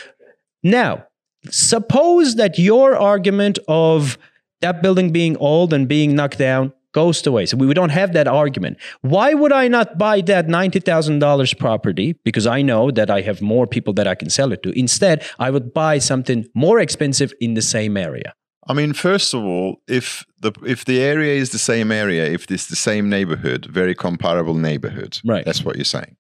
[0.66, 1.06] Now,
[1.52, 4.18] suppose that your argument of
[4.62, 7.46] that building being old and being knocked down goes away.
[7.46, 8.78] So we don't have that argument.
[9.02, 12.16] Why would I not buy that $90,000 property?
[12.24, 14.72] Because I know that I have more people that I can sell it to.
[14.80, 18.34] Instead, I would buy something more expensive in the same area.
[18.68, 22.50] I mean, first of all, if the if the area is the same area, if
[22.50, 25.46] it's the same neighborhood, very comparable neighborhood, Right.
[25.46, 26.16] That's what you're saying.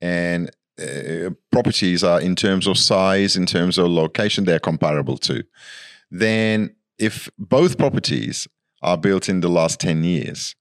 [0.00, 5.44] And uh, properties are in terms of size, in terms of location, they're comparable to.
[6.10, 8.48] Then, if both properties
[8.82, 10.54] are built in the last ten years,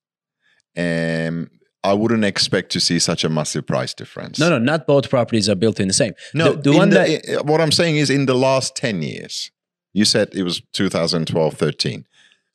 [0.77, 1.49] um,
[1.83, 4.39] I wouldn't expect to see such a massive price difference.
[4.39, 6.13] No, no, not both properties are built in the same.
[6.33, 9.51] No, the, the one the- that what I'm saying is in the last 10 years.
[9.91, 12.05] You said it was 2012, 13.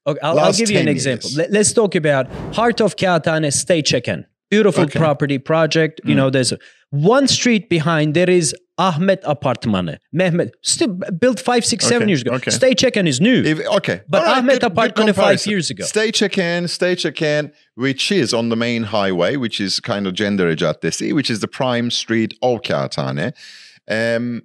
[0.06, 1.30] Okay, I'll, I'll give you an example.
[1.30, 1.50] years.
[1.50, 4.24] Let, us talk about Heart of Kağıthane Stay Check-in.
[4.50, 4.98] Beautiful Okay.
[4.98, 5.02] Mm.
[5.02, 6.00] property project.
[6.04, 6.52] You know, there's
[6.90, 8.14] one street behind.
[8.14, 9.98] There is Ahmed Apartmanı.
[10.14, 12.32] Mehmet, still built five, six, seven Okay, years ago.
[12.36, 12.50] okay.
[12.50, 13.42] Stay Check-in is new.
[13.44, 14.00] If, okay.
[14.08, 15.84] But All Ahmet good- good five years ago.
[15.84, 20.56] Stay Check-in, Stay Check-in, which is on the main highway, which is kind of Cendere
[20.56, 23.32] Caddesi, which is the prime street of Kağıthane.
[23.90, 24.42] Um,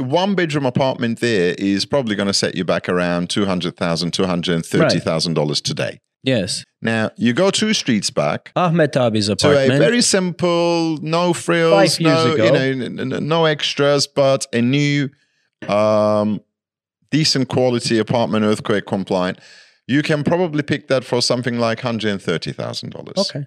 [0.00, 6.00] one bedroom apartment there is probably going to set you back around $200,000, $230,000 today.
[6.22, 6.64] Yes.
[6.80, 9.72] Now, you go two streets back, Ahmet abi's to apartment.
[9.72, 12.44] a very simple, no frills, no ago.
[12.62, 15.10] you know, no extras, but a new,
[15.68, 16.40] um,
[17.10, 19.38] decent quality apartment, earthquake compliant.
[19.86, 23.16] You can probably pick that for something like hundred thirty thousand dollars.
[23.18, 23.46] okay.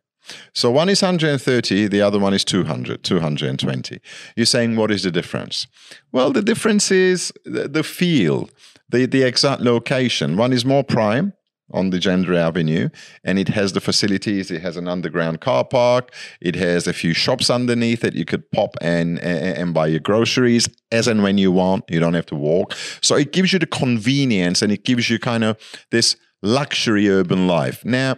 [0.54, 4.00] So one is 130, the other one is 200, 220.
[4.36, 5.66] You're saying what is the difference?
[6.12, 8.48] Well, the difference is the, the feel,
[8.88, 10.38] the, the exact location.
[10.38, 11.34] One is more prime
[11.74, 12.90] on the Cendere Avenue,
[13.24, 14.52] and it has the facilities.
[14.52, 16.14] It has an underground car park.
[16.40, 20.00] It has a few shops underneath that you could pop and, and, and buy your
[20.00, 21.86] groceries as and when you want.
[21.90, 22.74] You don't have to walk.
[23.02, 25.58] So it gives you the convenience and it gives you kind of
[25.92, 27.84] this luxury urban life.
[27.86, 28.18] Now,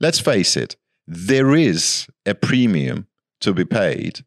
[0.00, 0.76] let's face it,
[1.06, 3.06] there is a premium
[3.40, 4.24] to be paid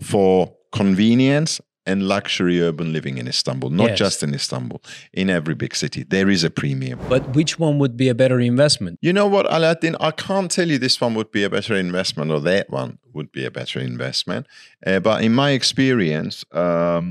[0.00, 3.98] for convenience and luxury urban living in Istanbul, not Yes.
[4.04, 4.80] just in Istanbul,
[5.12, 6.02] in every big city.
[6.16, 6.98] There is a premium.
[7.14, 8.94] But which one would be a better investment?
[9.02, 9.94] You know what, Alaattin?
[10.08, 13.30] I can't tell you this one would be a better investment or that one would
[13.32, 14.46] be a better investment.
[14.86, 17.04] Uh, but in my experience, um,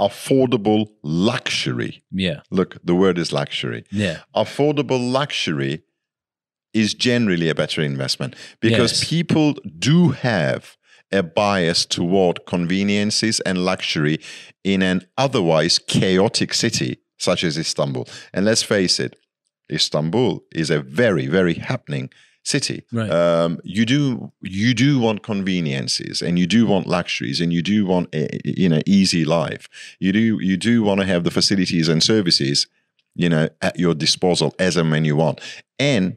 [0.00, 2.40] affordable luxury, Yeah.
[2.50, 4.18] look, the word is luxury Yeah.
[4.34, 5.82] affordable luxury
[6.74, 9.08] is generally a better investment because Yes.
[9.10, 10.76] people do have
[11.12, 14.18] a bias toward conveniences and luxury
[14.64, 18.08] in an otherwise chaotic city such as Istanbul.
[18.32, 19.16] And let's face it,
[19.70, 22.10] Istanbul is a very, very happening
[22.44, 22.84] city.
[22.92, 23.08] Right.
[23.08, 27.86] Um, you do you do want conveniences and you do want luxuries and you do
[27.86, 29.68] want a, you know easy life.
[30.00, 32.66] You do you do want to have the facilities and services
[33.14, 35.40] you know at your disposal as and when you want
[35.78, 36.16] and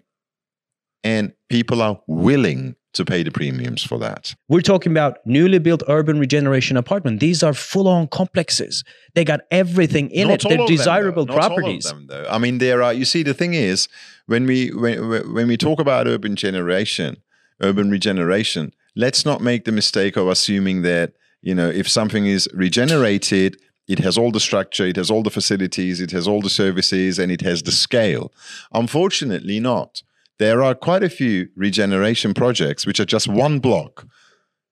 [1.03, 4.35] and people are willing to pay the premiums for that.
[4.49, 7.19] We're talking about newly built urban regeneration apartment.
[7.19, 8.83] These are full-on complexes.
[9.13, 10.49] They got everything in Not it.
[10.49, 11.35] They're them, desirable though.
[11.35, 11.83] Not all of properties.
[11.85, 12.25] them, though.
[12.29, 12.93] I mean, there are.
[12.93, 13.87] You see, the thing is,
[14.25, 17.17] when we when when we talk about urban generation,
[17.61, 22.49] urban regeneration, let's not make the mistake of assuming that you know if something is
[22.53, 26.49] regenerated, it has all the structure, it has all the facilities, it has all the
[26.49, 28.31] services, and it has the scale.
[28.73, 30.01] Unfortunately, not.
[30.39, 34.05] There are quite a few regeneration projects which are just one block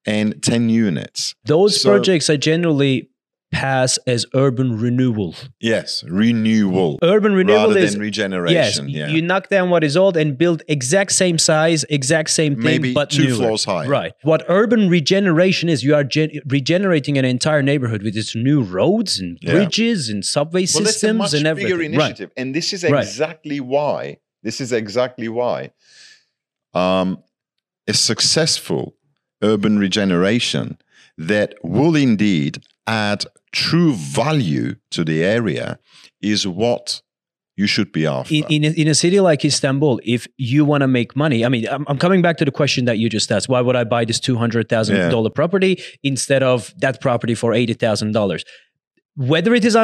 [0.05, 1.35] and ten units.
[1.45, 3.09] Those So- projects are generally
[3.53, 5.35] pass as urban renewal.
[5.61, 8.89] Yes, renewal Urban renewal rather is than yes, regeneration.
[8.89, 9.07] yeah.
[9.09, 12.93] you knock down what is old and build exact same size, exact same thing, Maybe
[12.95, 13.35] but two newer.
[13.35, 13.87] floors higher.
[13.87, 14.13] Right.
[14.23, 19.19] What urban regeneration is, you are gen- regenerating an entire neighborhood with its new roads
[19.19, 19.51] and Yeah.
[19.51, 21.93] bridges and subway well, that's a systems much and bigger everything.
[21.93, 23.03] initiative, and this is Right.
[23.03, 24.17] exactly why.
[24.43, 25.71] This is exactly why
[26.73, 27.23] um,
[27.87, 28.95] a successful
[29.41, 30.77] urban regeneration
[31.17, 35.79] that will indeed add true value to the area
[36.21, 37.01] is what
[37.55, 38.33] you should be after.
[38.33, 41.49] in, in, a, in a city like Istanbul, if you want to make money, I
[41.49, 43.47] mean, I'm, I'm coming back to the question that you just asked.
[43.47, 48.43] Why would I buy this $200,000 property instead of that property for $80,000?
[49.15, 49.75] Whether it is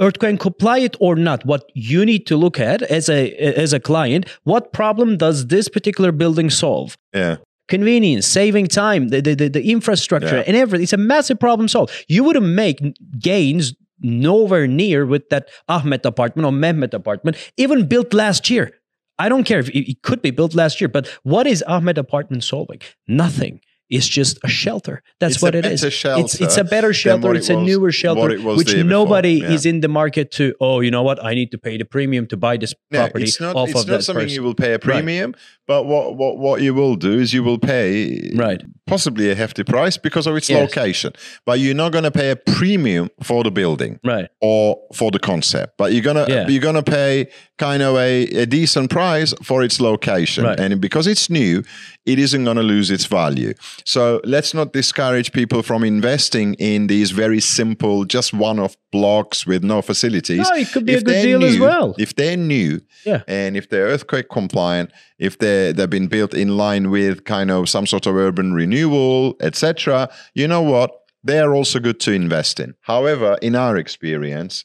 [0.00, 4.26] earthquake compliant or not, what you need to look at as a as a client,
[4.44, 6.96] what problem does this particular building solve?
[7.14, 7.36] yeah,
[7.68, 10.44] Convenience, saving time, the the, the, the infrastructure, Yeah.
[10.46, 10.84] and everything.
[10.84, 11.92] It's a massive problem solved.
[12.08, 12.78] You wouldn't make
[13.18, 18.72] gains nowhere near with that ahmed apartment or Mehmet apartment, even built last year.
[19.18, 21.98] I don't care if it, it could be built last year, but what is ahmed
[21.98, 22.80] apartment solving?
[23.06, 23.60] Nothing.
[23.90, 25.02] It's just a shelter.
[25.18, 25.82] That's It's what it is.
[25.82, 27.34] It's, it's a better shelter.
[27.34, 29.50] It's it a was- newer shelter, which before, nobody yeah.
[29.52, 30.54] is in the market to.
[30.60, 31.24] Oh, you know what?
[31.24, 33.56] I need to pay the premium to buy this No, property it's not.
[33.68, 34.34] it's not something person.
[34.34, 35.34] you will pay a premium,
[35.66, 38.60] but what, what what you will do is you will pay Right.
[38.86, 40.60] possibly a hefty price because of its Yes.
[40.60, 41.12] location,
[41.46, 44.28] but you're not going to pay a premium for the building Right.
[44.42, 45.78] or for the concept.
[45.78, 46.46] But you're gonna Yeah.
[46.48, 50.60] you're gonna pay kind of a, a decent price for its location, Right.
[50.60, 51.62] and because it's new,
[52.06, 53.52] it isn't going to lose its value.
[53.84, 59.62] So let's not discourage people from investing in these very simple, just one-off blocks with
[59.64, 60.48] no facilities.
[60.48, 61.94] No, it could be a good deal as well.
[61.98, 63.22] If they're new, Yeah.
[63.28, 67.68] and if they're earthquake compliant, if they they've been built in line with kind of
[67.68, 70.90] some sort of urban renewal, etc., you know what?
[71.24, 72.74] They are also good to invest in.
[72.82, 74.64] However, in our experience,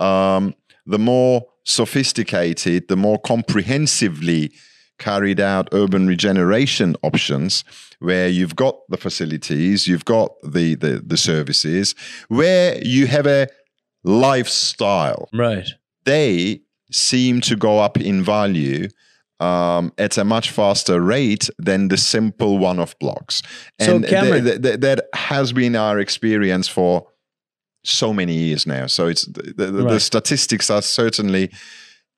[0.00, 4.50] um, the more sophisticated, the more comprehensively
[4.98, 7.64] carried out urban regeneration options
[7.98, 11.94] where you've got the facilities, you've got the, the, the services,
[12.28, 13.46] where you have a
[14.04, 15.68] lifestyle Right.
[16.04, 18.88] they seem to go up in value
[19.40, 23.42] um, at a much faster rate than the simple one-off blocks.
[23.80, 27.08] So, And th- Cameron- th- th- that has been our experience for
[27.84, 28.86] so many years now.
[28.86, 31.50] So it's the, the, the statistics are certainly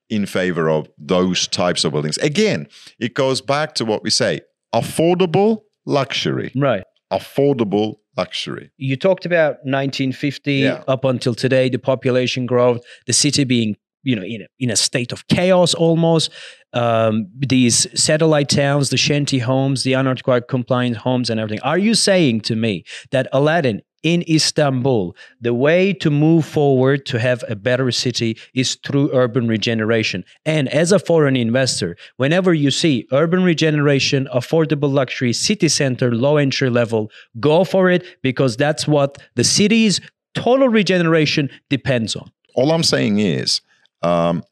[0.09, 2.17] in favor of those types of buildings.
[2.19, 2.67] Again,
[2.99, 4.41] it goes back to what we say:
[4.73, 6.51] affordable luxury.
[6.55, 6.83] Right.
[7.11, 8.71] Affordable luxury.
[8.77, 10.83] you talked about 1950 Yeah.
[10.87, 14.75] up until today the population growth the city being you know in a, in a
[14.77, 16.31] state of chaos almost
[16.73, 21.93] um, these satellite towns the shanty homes the unearthquake compliant homes and everything are you
[21.93, 27.55] saying to me that Alaattin in Istanbul, the way to move forward to have a
[27.55, 30.23] better city is through urban regeneration.
[30.45, 36.37] And as a foreign investor, whenever you see urban regeneration, affordable luxury, city center, low
[36.37, 39.99] entry level, go for it because that's what the city's
[40.35, 42.29] total regeneration depends on.
[42.53, 43.61] all I'm saying is
[44.03, 44.43] um,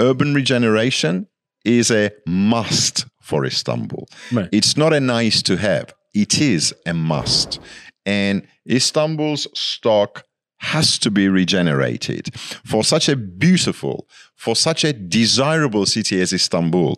[0.00, 1.28] urban regeneration
[1.64, 4.08] is a must for Istanbul.
[4.32, 4.48] Right.
[4.50, 7.60] It's not a nice to have, it is a must.
[8.06, 10.24] And Istanbul's stock
[10.58, 12.34] has to be regenerated.
[12.64, 16.96] For such a beautiful, for such a desirable city as Istanbul,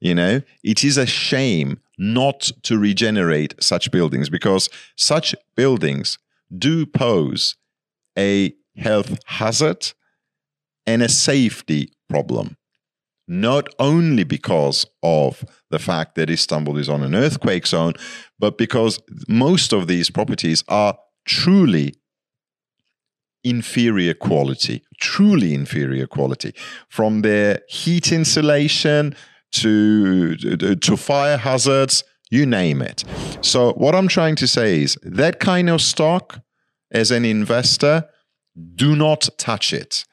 [0.00, 6.18] you know, it is a shame not to regenerate such buildings because such buildings
[6.56, 7.56] do pose
[8.18, 9.92] a health hazard
[10.86, 12.56] and a safety problem.
[13.26, 17.94] Not only because of the fact that Istanbul is on an earthquake zone,
[18.38, 21.94] but because most of these properties are truly
[23.42, 26.54] inferior quality, truly inferior quality,
[26.88, 29.14] from their heat insulation
[29.52, 30.36] to,
[30.76, 33.04] to fire hazards, you name it.
[33.42, 36.40] So, what I'm trying to say is that kind of stock,
[36.90, 38.08] as an investor,
[38.74, 40.04] do not touch it.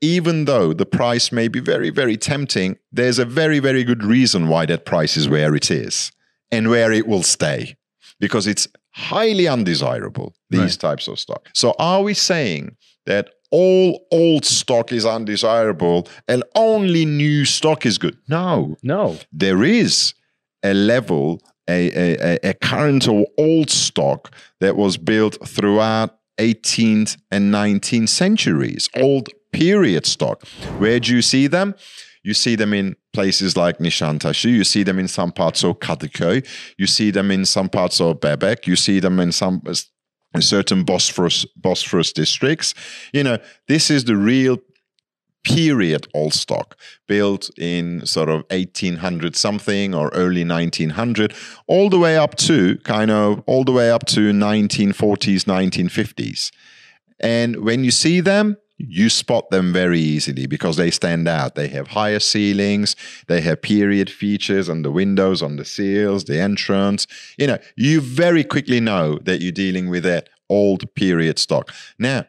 [0.00, 4.48] Even though the price may be very, very tempting, there's a very, very good reason
[4.48, 6.12] why that price is where it is.
[6.50, 7.76] and where it will stay
[8.20, 10.80] because it's highly undesirable, these Right.
[10.80, 11.46] types of stock.
[11.52, 17.98] So, are we saying that all old stock is undesirable and only new stock is
[17.98, 18.16] good?
[18.28, 19.18] No, No.
[19.30, 20.14] there is
[20.62, 27.18] a level, a, a, a- a current or old stock that was built throughout 18th
[27.30, 30.46] and 19th centuries, old period stock.
[30.78, 31.74] Where do you see them?
[32.22, 34.48] You see them in places like Nişantaşı.
[34.48, 36.44] You see them in some parts of Kadıköy.
[36.76, 38.66] You see them in some parts of Bebek.
[38.66, 39.62] You see them in some
[40.34, 42.74] in certain Bosphorus Bosphorus districts.
[43.12, 44.58] You know, this is the real
[45.44, 46.76] period old stock
[47.06, 51.32] built in sort of 1800 something or early 1900
[51.66, 56.50] all the way up to kind of all the way up to 1940s 1950s
[57.20, 61.68] and when you see them you spot them very easily because they stand out they
[61.68, 62.94] have higher ceilings
[63.26, 67.06] they have period features on the windows on the seals the entrance
[67.36, 72.24] you know you very quickly know that you're dealing with that old period stock now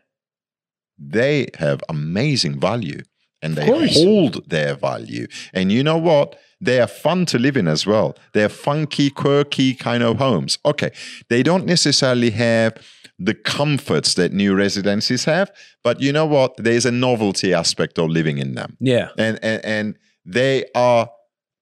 [0.98, 3.02] they have amazing value
[3.42, 5.28] and they hold their value.
[5.54, 6.38] And you know what?
[6.62, 8.18] They are fun to live in as well.
[8.34, 10.60] They're funky, quirky kind of homes.
[10.66, 10.92] Okay,
[11.30, 12.76] they don't necessarily have
[13.20, 15.52] the comforts that new residences have,
[15.84, 16.56] but you know what?
[16.58, 19.10] There's a novelty aspect of living in them Yeah.
[19.18, 21.10] and and, and they are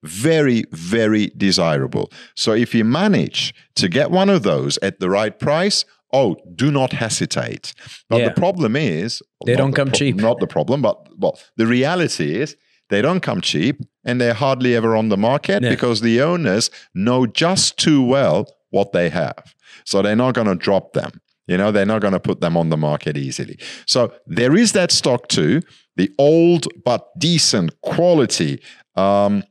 [0.04, 5.40] very very desirable so if you manage to get one of those at the right
[5.40, 7.74] price oh do not hesitate
[8.08, 8.28] but Yeah.
[8.28, 10.16] the problem is They don't come pro- cheap.
[10.16, 12.56] not the problem but well the reality is
[12.90, 15.70] they don't come cheap and they're hardly ever on the market Yeah.
[15.70, 19.42] because the owners know just too well what they have
[19.84, 21.10] so they're not going to drop them
[21.48, 23.58] you know, they're not going to put them on the market easily.
[23.86, 25.62] So there is that stock too,
[25.96, 28.62] the old but decent quality,
[28.94, 29.42] um,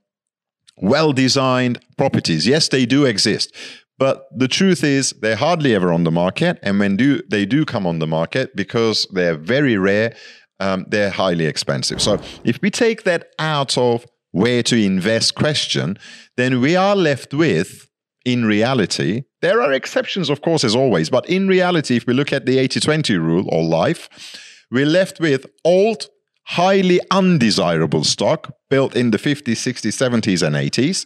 [0.77, 2.47] well designed properties.
[2.47, 3.53] Yes, they do exist.
[3.99, 6.59] But the truth is, they're hardly ever on the market.
[6.61, 10.15] And when do they do come on the market, because they're very rare,
[10.59, 11.99] um, they're highly expensive.
[11.99, 15.97] So if we take that out of where to invest question,
[16.35, 17.89] then we are left with
[18.28, 22.34] in reality, there are exceptions, of course, as always, but in reality, if we look
[22.34, 24.09] at the 80 20 rule or life,
[24.69, 26.09] we're left with old,
[26.43, 31.05] highly undesirable stock built in the 50s, 60s, 70s, and 80s.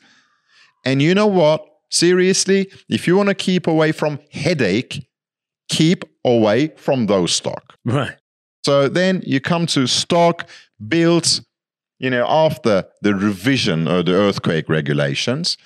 [0.84, 1.63] And you know what?
[1.91, 5.07] Seriously, if you want to keep away from headache,
[5.69, 7.76] keep away from those stock.
[7.86, 8.15] Right.
[8.65, 10.49] So then you come to stock
[10.88, 11.41] built,
[11.99, 15.57] you know, after the revision or the earthquake regulations,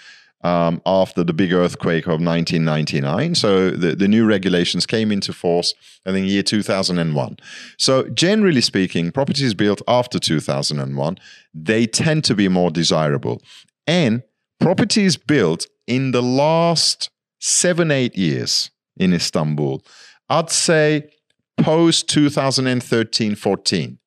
[0.45, 3.33] um, after the big earthquake of 1999.
[3.33, 5.73] So the, the new regulations came into force,
[6.05, 7.37] I think, year 2001.
[7.79, 11.17] So generally speaking, properties built after 2001,
[11.51, 13.41] they tend to be more desirable.
[13.87, 14.21] And
[14.59, 19.83] properties built in the last seven, eight years in Istanbul,
[20.29, 21.09] I'd say
[21.57, 23.97] post 2013 14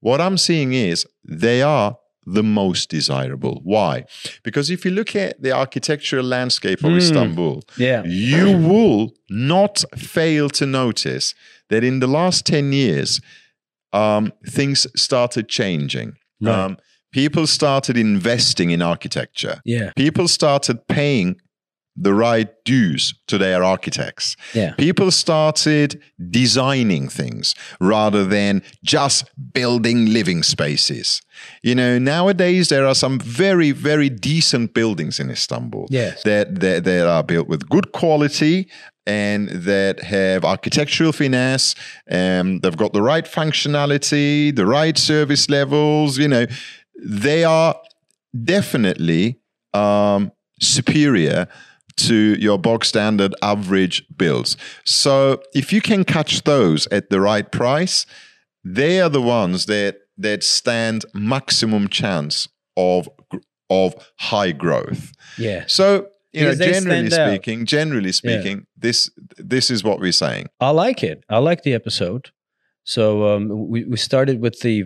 [0.00, 1.96] what i'm seeing is they are
[2.34, 4.04] the most desirable why
[4.42, 6.98] because if you look at the architectural landscape of Hmm.
[6.98, 8.02] istanbul Yeah.
[8.04, 11.34] you will not fail to notice
[11.70, 13.20] that in the last 10 years
[13.92, 16.54] um, things started changing Right.
[16.64, 16.76] um,
[17.12, 19.90] people started investing in architecture Yeah.
[19.96, 21.40] people started paying
[22.00, 24.72] the right dues to their architects Yeah.
[24.74, 31.22] people started designing things rather than just building living spaces.
[31.62, 36.22] You know, nowadays there are some very, very decent buildings in Istanbul Yes.
[36.24, 38.68] that, that, that are built with good quality
[39.06, 41.74] and that have architectural finesse
[42.06, 46.46] and they've got the right functionality, the right service levels, you know,
[47.02, 47.74] they are
[48.44, 49.38] definitely
[49.74, 51.46] um, superior
[51.98, 54.56] to your bog standard average bills.
[54.84, 58.06] So if you can catch those at the right price,
[58.64, 63.08] they are the ones that that stand maximum chance of
[63.70, 65.12] of high growth.
[65.36, 65.64] Yeah.
[65.66, 67.32] So you know, Because generally stand out.
[67.32, 70.48] speaking, generally speaking, this this is what we're saying.
[70.60, 71.24] I like it.
[71.28, 72.30] I like the episode.
[72.84, 74.84] So um, we, we started with the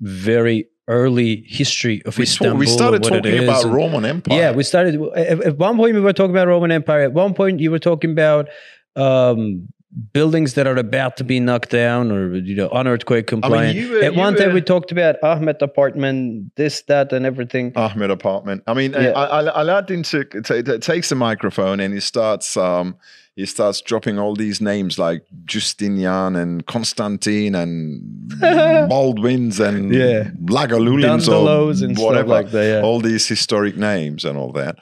[0.00, 2.58] very early history of We, Istanbul.
[2.58, 4.38] we started what it talking is, about and- Roman Empire.
[4.38, 5.00] Yeah, we started.
[5.16, 7.02] At, at one point, we were talking about Roman Empire.
[7.02, 8.48] At one point, you were talking about
[8.96, 9.68] um,
[10.12, 13.76] buildings that are about to be knocked down or you know on earthquake compliant.
[13.76, 17.72] you were- At one time, we talked about Ahmed apartment, this, that, and everything.
[17.76, 18.62] Ahmed apartment.
[18.66, 19.10] I mean, Yeah.
[19.10, 22.96] I, I, Alaattin took, t- t- takes the microphone and he starts um,
[23.36, 28.00] he starts dropping all these names like Justinian and Constantine and
[28.88, 30.30] Baldwins and Yeah.
[30.44, 32.28] Lagolulins or and whatever.
[32.28, 32.64] like that.
[32.64, 32.82] Yeah.
[32.82, 34.76] All these historic names and all that.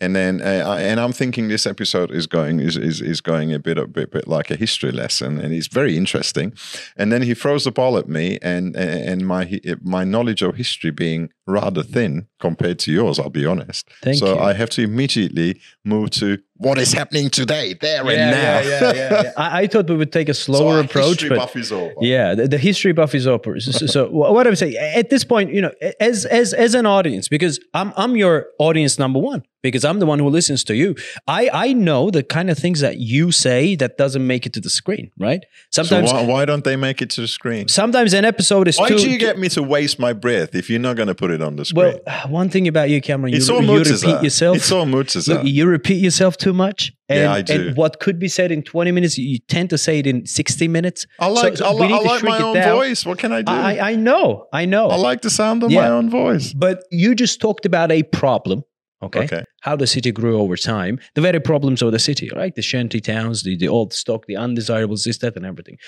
[0.00, 3.52] and then uh, I- and I'm thinking this episode is going is is, is going
[3.52, 6.52] a bit a bit, bit like a history lesson, and it's very interesting.
[6.96, 10.92] And then he throws the ball at me, and and my my knowledge of history
[10.92, 13.88] being rather thin compared to yours, I'll be honest.
[14.02, 14.38] Thank so you.
[14.38, 18.60] I have to immediately move to what is happening today, there and now.
[18.60, 19.32] yeah, yeah, yeah, yeah.
[19.36, 21.72] I, I thought we would take a slower our uh, approach, history but buff is
[21.72, 21.94] over.
[22.00, 23.60] yeah, the, the history buff is over.
[23.60, 26.84] So, so, so what I'm saying at this point, you know, as as as an
[26.84, 30.74] audience, because I'm I'm your audience number one, because I'm the one who listens to
[30.74, 30.94] you.
[31.26, 34.60] I I know the kind of things that you say that doesn't make it to
[34.60, 35.40] the screen, right?
[35.70, 37.68] So Sometimes why, why don't they make it to the screen?
[37.68, 40.80] sometimes an episode is Why do you get me to waste my breath if you're
[40.80, 41.98] not going to put it on the screen?
[42.06, 44.56] well, one thing about you, Cameron, it's you, all you repeat yourself.
[44.56, 44.86] It's all.
[44.86, 46.92] Look, you repeat yourself too much.
[47.08, 47.68] And, Yeah, I do.
[47.68, 50.68] And what could be said in 20 minutes, you tend to say it in 60
[50.68, 51.06] minutes.
[51.18, 52.76] I like, so I, we li- need I like my own down.
[52.76, 53.06] voice.
[53.06, 53.50] What can I do?
[53.52, 54.46] I, I, know.
[54.52, 55.80] I know, I like the sound of Yeah.
[55.80, 56.52] my own voice.
[56.52, 58.62] but you just talked about a problem.
[59.02, 59.24] Okay.
[59.24, 59.44] Okay.
[59.60, 62.54] How the city grew over time, the very problems of the city, right?
[62.54, 65.78] The shanty towns, the, the old stock, the undesirables, this, that, and everything.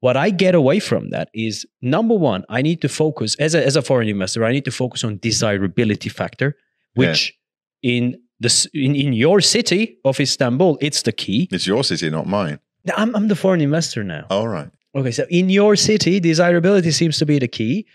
[0.00, 3.64] What I get away from that is number one, I need to focus as a,
[3.64, 6.56] as a foreign investor, I need to focus on desirability factor,
[6.94, 7.32] which
[7.82, 11.48] in the in, in your city of Istanbul, it's the key.
[11.50, 12.58] It's your city, not mine.
[12.94, 14.26] I'm, I'm the foreign investor now.
[14.28, 14.70] All right.
[14.94, 17.86] Okay, so in your city, desirability seems to be the key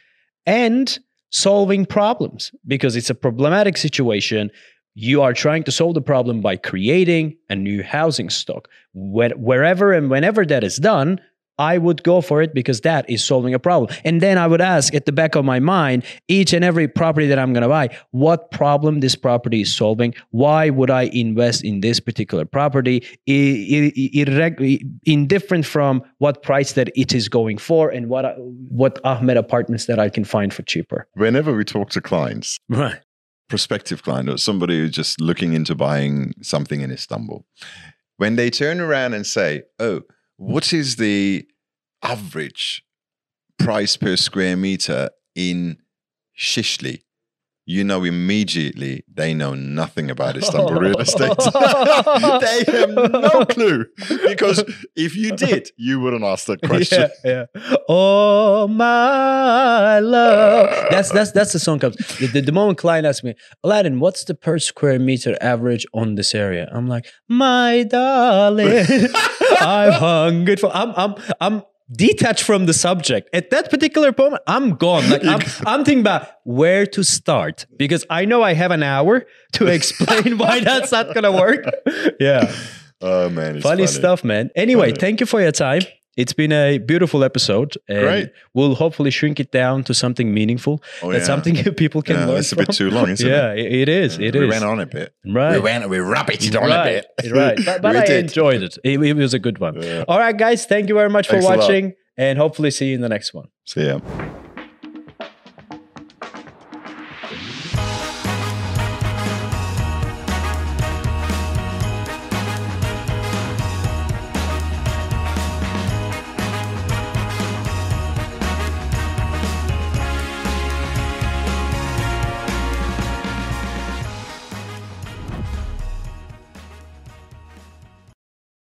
[0.45, 1.00] and
[1.32, 4.52] solving problems because it's a problematic situation.
[4.96, 8.68] You are trying to solve the problem by creating a new housing stock.
[8.94, 11.22] Where, wherever and whenever that is done,
[11.60, 13.95] I would go for it because that is solving a problem.
[14.05, 17.28] And then I would ask at the back of my mind, each and every property
[17.28, 20.16] that I'm going to buy, what problem this property is solving?
[20.32, 23.03] Why would I invest in this particular property?
[23.30, 28.36] I- I- indifferent from what price that it is going for and what,
[28.70, 31.07] what Ahmed apartments that I can find for cheaper.
[31.14, 32.99] Whenever we talk to clients, Right.
[33.49, 37.45] prospective client or somebody who's just looking into buying something in Istanbul,
[38.18, 40.01] when they turn around and say, "Oh,
[40.40, 41.46] what is the
[42.02, 42.82] average
[43.58, 45.78] price per square meter in
[46.34, 47.02] Şişli?"
[47.70, 51.38] You know immediately they know nothing about Istanbul real estate.
[52.41, 53.86] they have no clue
[54.28, 54.63] because
[54.95, 57.11] if you did, you wouldn't ask that question.
[57.24, 57.76] Yeah, yeah.
[57.88, 60.88] Oh my love.
[60.89, 61.97] That's that's that's the song comes.
[62.17, 66.15] The, the, the moment client asks me, Alaattin, what's the per square meter average on
[66.15, 66.67] this area?
[66.74, 68.84] I'm like, my darling,
[69.61, 70.76] I'm hungry for.
[70.76, 71.61] I'm I'm I'm
[71.92, 74.42] detached from the subject at that particular moment.
[74.48, 75.10] I'm gone.
[75.10, 79.26] Like I'm I'm thinking about where to start because I know I have an hour
[79.54, 81.66] to explain why that's not gonna work.
[82.20, 82.54] Yeah.
[83.02, 84.50] Oh man, it's funny, stuff, man.
[84.56, 85.00] Anyway, Funny.
[85.00, 85.84] thank you for your time.
[86.22, 87.72] It's been a beautiful episode.
[87.88, 88.32] And Great.
[88.53, 90.84] We'll hopefully shrink it down to something meaningful.
[91.01, 91.26] Oh, That's yeah.
[91.26, 93.32] something people can Yeah, learn that's a bit too long, isn't it?
[93.32, 93.72] yeah, it?
[93.84, 94.20] it is.
[94.20, 94.49] It we is.
[94.49, 95.13] went on a bit.
[95.26, 95.53] Right.
[95.53, 95.89] We went.
[95.89, 96.88] We rabbited on right.
[96.88, 97.32] a bit.
[97.41, 97.57] right.
[97.65, 98.26] But, but We I did.
[98.26, 98.78] enjoyed it.
[98.84, 99.01] it.
[99.01, 99.82] it was a good one.
[99.82, 100.03] Yeah.
[100.07, 100.65] All right, guys.
[100.65, 101.93] Thank you very much Thanks for watching.
[102.17, 103.47] And hopefully see you in the next one.
[103.65, 103.99] See ya.